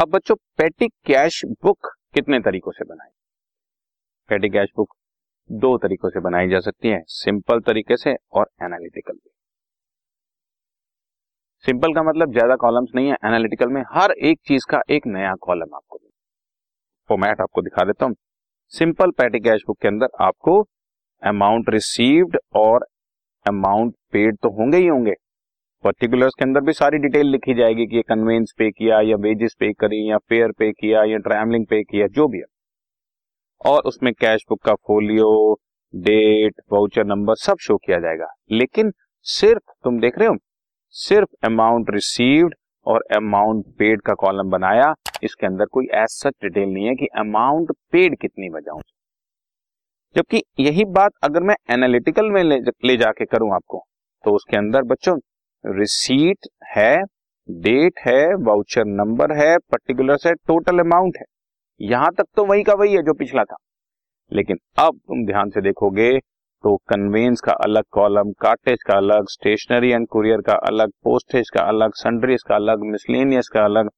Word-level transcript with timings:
अब 0.00 0.08
बच्चों 0.08 0.34
पेटी 0.58 0.86
कैश 1.06 1.40
बुक 1.64 1.86
कितने 2.14 2.38
तरीकों 2.40 2.72
से 2.72 2.84
बनाई? 2.84 3.10
पेटी 4.28 4.48
कैश 4.48 4.68
बुक 4.76 4.94
दो 5.50 5.76
तरीकों 5.78 6.10
से 6.10 6.20
बनाई 6.20 6.48
जा 6.48 6.60
सकती 6.60 6.88
है 6.88 7.00
सिंपल 7.08 7.60
तरीके 7.60 7.96
से 7.96 8.14
और 8.32 8.46
एनालिटिकल 8.62 9.18
सिंपल 11.64 11.94
का 11.94 12.02
मतलब 12.02 12.32
ज़्यादा 12.32 12.56
कॉलम्स 12.56 12.90
नहीं 12.94 13.08
है 13.08 13.16
एनालिटिकल 13.24 13.68
में 13.68 13.82
हर 13.92 14.10
एक 14.10 14.38
चीज़ 14.48 14.66
का 14.70 14.80
एक 14.90 15.06
नया 15.08 15.34
कॉलम 15.42 15.74
आपको 15.76 15.98
फॉर्मेट 17.10 17.40
आपको 17.40 17.62
दिखा 17.62 17.84
देता 17.84 18.06
हूँ। 18.06 18.14
सिंपल 18.72 19.10
पैटी 19.18 19.40
कैश 19.40 19.64
बुक 19.66 19.78
के 19.82 19.88
अंदर 19.88 20.24
आपको 20.24 20.60
अमाउंट 21.22 21.68
रिसीव्ड 21.70 22.38
और 22.56 22.86
अमाउंट 23.46 23.94
पेड 24.12 24.36
तो 24.42 24.50
होंगे 24.52 24.78
ही 24.78 24.86
होंगे। 24.86 25.14
पर्टिकुलर्स 25.84 26.32
के 26.38 26.44
अंदर 26.44 26.60
भी 26.60 26.72
सारी 26.72 26.98
डिटेल 26.98 27.26
लिखी 27.26 27.54
जाएगी 27.54 27.86
कि 27.86 27.96
ये 27.96 28.02
कन्वेंस 28.02 28.52
पे 28.58 28.70
किया 28.70 29.00
या 29.00 29.16
वेजेस 29.16 29.54
पे 29.60 29.72
करी 29.72 30.10
या 30.10 30.18
फेयर 30.18 30.52
पे 30.52 30.72
किया 30.72 31.04
या 31.04 31.18
ट्रैवलिंग 31.18 31.66
पे 31.66 31.82
किया 31.82 32.06
जो 32.06 32.28
भी 32.28 32.38
है। 32.38 32.44
और 33.66 33.80
उसमें 33.80 34.12
कैश 34.14 34.44
बुक 34.48 34.62
का 34.62 34.74
फोलियो 34.74 35.60
डेट 35.94 36.54
वाउचर 36.72 37.04
नंबर 37.04 37.34
सब 37.34 37.56
शो 37.60 37.76
किया 37.76 37.98
जाएगा। 37.98 38.26
लेकिन 38.50 38.92
सिर्फ़ 39.26 39.72
तुम 39.84 40.00
देख 40.00 40.18
रहे 40.18 40.28
हो 40.28 40.36
सिर्फ़ 40.94 41.46
अमाउंट 41.46 41.90
रिसीव्ड 41.90 42.54
और 42.86 43.04
अमाउंट 43.16 43.64
पेड 43.78 44.00
का 44.00 44.14
कॉलम 44.14 44.50
बनाया 44.50 44.94
इसके 45.24 45.46
अंदर 45.46 45.64
कोई 45.64 45.86
ऐसा 45.86 46.28
सच 46.28 46.34
डिटेल 46.42 46.68
नहीं 46.68 46.86
है 46.86 46.94
कि 46.94 47.06
अमाउंट 47.16 47.72
पेड 47.92 48.18
कितनी 48.18 48.50
बजाऊं। 48.50 48.80
जबकि 50.16 50.42
यही 50.60 50.84
बात 50.84 51.12
अगर 51.22 51.42
मैं 51.42 51.56
एनालिटिकल 51.70 52.30
में 52.30 52.42
ले, 52.44 52.58
ले 52.58 52.96
जाके 52.96 53.24
करूँ 53.24 53.54
आपको 53.54 53.84
तो 54.24 54.34
उसके 54.34 54.56
अंदर 54.56 54.82
बच्चों 54.82 55.18
रिसीट 55.64 56.46
है 56.68 56.96
डेट 57.48 57.98
है 57.98 58.22
वाउचर 58.44 58.84
नंबर 58.86 59.32
है 59.36 59.56
पर्टिकुलर 59.70 60.16
से 60.16 60.32
टोटल 60.34 60.78
अमाउंट 60.80 61.16
है। 61.18 61.24
यहाँ 61.80 62.08
तक 62.18 62.24
तो 62.36 62.44
वही 62.44 62.62
का 62.62 62.74
वही 62.74 62.94
है 62.94 63.02
जो 63.02 63.14
पिछला 63.14 63.44
था। 63.44 63.56
लेकिन 64.32 64.56
अब 64.78 64.98
तुम 64.98 65.24
ध्यान 65.26 65.50
से 65.50 65.60
देखोगे 65.60 66.10
तो 66.64 66.76
कन्वेंस 66.88 67.40
का 67.40 67.52
अलग 67.64 67.84
कॉलम 67.92 68.30
कार्टेज 68.40 68.82
का 68.82 68.96
अलग 68.96 69.28
स्टेशनरी 69.28 69.90
एंड 69.92 70.06
कुरियर 70.08 70.40
का 70.40 70.54
अलग 70.68 70.90
पोस्टेज 71.04 71.50
का 71.50 71.62
अलग 71.68 71.94
सन्ड्रीज 71.96 72.42
का 72.42 72.54
अलग 72.54 72.82
मिसलेनियस 72.86 73.48
का 73.48 73.64
अलग। 73.64 73.88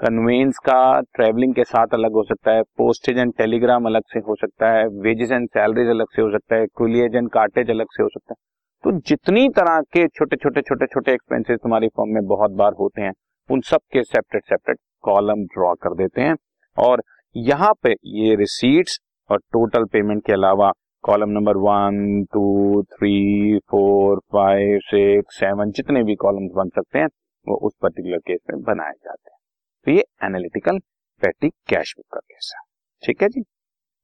कन्वेंस 0.00 0.58
का 0.58 1.00
ट्रेवलिंग 1.14 1.54
के 1.54 1.64
साथ 1.64 1.94
अलग 1.94 2.12
हो 2.12 2.22
सकता 2.24 2.52
है 2.52 2.62
पोस्टेज 2.78 3.18
एंड 3.18 3.32
टेलीग्राम 3.38 3.86
अलग 3.86 4.02
से 4.12 4.20
हो 4.20 4.34
सकता 4.34 4.70
है 4.72 4.86
वेजेस 5.02 5.32
एंड 5.32 5.48
सैलरीज 5.48 5.88
अलग 5.88 6.06
से 6.16 6.22
हो 6.22 6.30
सकता 6.32 6.56
है 6.56 6.66
कुलियज 6.74 7.16
एंड 7.16 7.30
कार्टेज 7.30 7.70
अलग 7.70 7.86
से 7.90 8.02
हो 8.02 8.08
सकता 8.08 8.32
है। 8.32 8.49
तो 8.84 8.90
जितनी 8.98 9.48
तरह 9.48 9.80
के 9.94 10.06
छोटे 10.08 10.36
छोटे 10.36 10.60
छोटे 10.62 10.86
छोटे 10.86 11.12
एक्सपेंसेस 11.12 11.58
तुम्हारी 11.62 11.88
फॉर्म 11.88 12.10
में 12.14 12.26
बहुत 12.26 12.50
बार 12.50 12.72
होते 12.72 13.02
हैं, 13.02 13.12
उन 13.48 13.60
सब 13.60 13.80
के 13.92 14.02
सेपरेट 14.04 14.44
सेपरेट 14.44 14.78
कॉलम 15.02 15.44
ड्रॉ 15.46 15.74
कर 15.74 15.94
देते 15.94 16.20
हैं। 16.20 16.34
और 16.78 17.02
यहाँ 17.36 17.72
पे 17.82 17.90
ये 17.90 18.34
रिसीट्स 18.36 18.98
और 19.30 19.38
टोटल 19.52 19.84
पेमेंट 19.84 20.24
के 20.26 20.32
अलावा 20.32 20.72
column 21.04 21.30
number 21.30 21.56
one 21.58 22.24
two 22.32 22.82
three 22.92 23.58
four 23.70 24.18
five 24.32 24.78
six 24.84 25.38
seven 25.40 25.70
जितने 25.70 26.02
भी 26.04 26.14
कॉलम 26.16 26.48
बन 26.56 26.68
सकते 26.68 26.98
हैं, 26.98 27.06
वो 27.46 27.56
उस 27.58 27.72
पर्टिकुलर 27.82 28.18
केस 28.18 28.40
में 28.50 28.62
बनाए 28.62 28.92
जाते 28.94 29.30
हैं। 29.30 29.38
तो 29.86 29.90
ये 29.92 30.04
एनालिटिकल 30.24 30.78
पैटी 31.22 31.48
कैश 31.68 31.94
बुक 31.98 32.06
का 32.14 32.20
केस 32.20 32.52
है। 32.56 32.62
ठीक 33.02 33.22
है 33.22 33.28
जी? 33.28 33.44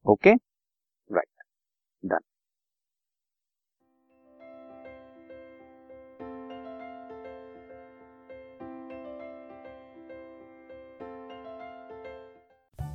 Okay 0.05 0.33
right 0.33 1.43
done 2.09 2.19